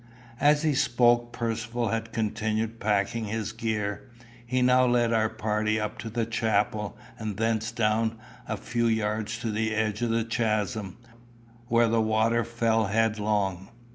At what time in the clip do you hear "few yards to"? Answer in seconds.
8.57-9.51